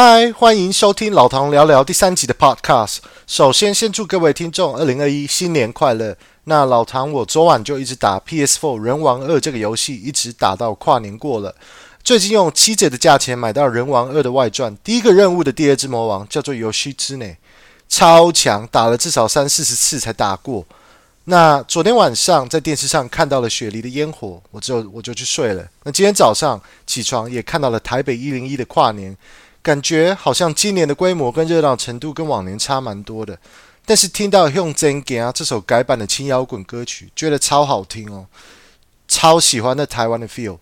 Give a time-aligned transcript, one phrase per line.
[0.00, 2.98] 嗨，欢迎收听老唐聊聊第三集的 Podcast。
[3.26, 6.16] 首先，先祝各位听众二零二一新年快乐。
[6.44, 11.52] 那老唐，我昨晚就一直打 PS4 人王二这个游戏，一直打到跨年过了。
[12.04, 17.36] 最近用七折的价钱买到人王二的外传，第一个任务的第二只魔王叫做游戏之内，
[17.88, 20.64] 超强，打了至少三四十次才打过。
[21.24, 25.68] 那昨天晚上在电视上看到了雪梨的烟火，我就我就去睡了。
[25.82, 29.16] 那今天早上起床也看到了台北一零一的跨年。
[29.68, 33.38] 感觉好像今年的规模跟热闹程度跟往年差蛮多的，
[33.84, 38.24] 但是听到用真假这首改版的轻摇滚歌曲，觉得超好听哦，
[39.08, 40.56] 超喜欢那台湾的 feel。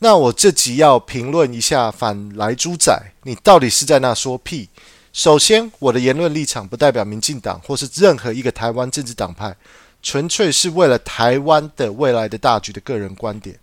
[0.00, 4.68] 那我这集要评论一下反莱猪仔，你到底是在那说屁？
[5.14, 9.56] 首先，我的言论立场不代表民进党或是任何一个台湾政治党派，
[10.02, 13.58] 纯粹是为了台湾的未来的大局的个人观点。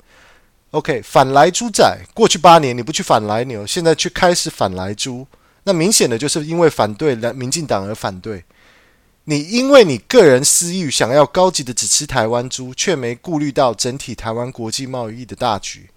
[0.73, 5.27] OK，反莱猪仔，过去八年你不去反莱牛，现在却开始反莱猪，
[5.65, 8.43] 那明显的就是因为反对民进党而反对。
[9.25, 15.91] 你因为你个人私欲想要高级的只吃台湾猪，却没顾虑到整体台湾国际贸易的大局。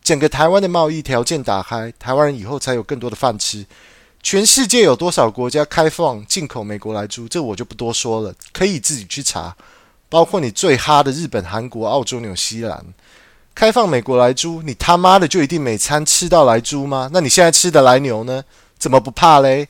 [0.00, 3.66] 整个台湾的贸易条件打开，台湾人以后才有更多的饭吃。
[4.22, 7.28] 全世界有多少国家开放进口美国来猪？
[7.28, 9.56] 这我就不多说了，可以自己去查。
[10.08, 12.86] 包括你最哈的日本、韩国、澳洲、纽西兰。
[13.54, 17.10] 开放美国来猪，你他妈的就一定每餐吃到来猪吗？
[17.12, 18.44] 那你现在吃的来牛呢？
[18.78, 19.68] 怎么不怕嘞？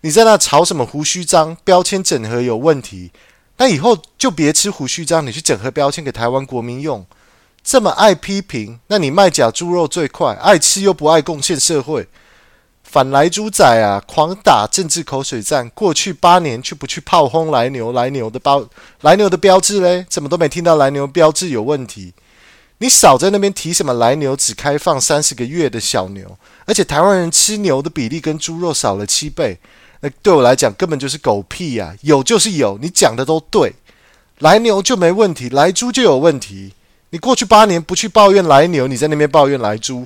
[0.00, 1.56] 你在那吵什么胡须章？
[1.64, 3.10] 标签整合有问题，
[3.58, 7.04] 那以后就别吃胡须章，你去整合标签给台湾国民用。
[7.62, 12.06] 这么爱批评，那你卖假猪肉最快，爱吃又不爱贡献社会，
[12.82, 15.70] 反来猪仔啊，狂打政治口水战。
[15.70, 18.66] 过去八年却不去炮轰来牛，来牛的包，
[19.00, 20.04] 来牛的标志嘞？
[20.10, 22.12] 怎么都没听到来牛标志有问题？
[22.78, 26.36] 你少在那边提什么来牛只开放三十个月的小牛，
[26.66, 29.58] 而且台湾人吃牛的比例跟猪肉少了七倍，
[30.00, 31.94] 那对我来讲根本就是狗屁呀！
[32.02, 33.72] 有就是有，你讲的都对，
[34.40, 36.74] 来牛就没问题，来猪就有问题。
[37.10, 40.04] 你过去八年不去抱怨来牛，你在那边抱怨来猪，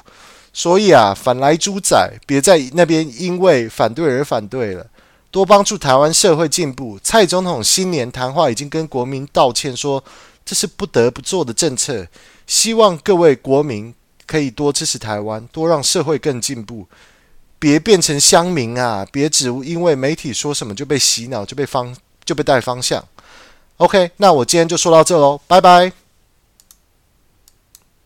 [0.52, 1.96] 所以啊，反来猪仔
[2.26, 4.86] 别在那边因为反对而反对了，
[5.30, 6.98] 多帮助台湾社会进步。
[7.02, 10.04] 蔡总统新年谈话已经跟国民道歉说，
[10.48, 12.06] 这是不得不做的政策。
[12.46, 13.94] 希望各位国民
[14.26, 16.86] 可以多支持台湾，多让社会更进步，
[17.58, 19.06] 别变成乡民啊！
[19.12, 21.94] 别只因为媒体说什么就被洗脑，就被方
[22.24, 23.04] 就被带方向。
[23.76, 26.07] OK，那我今天就说到这喽，拜拜。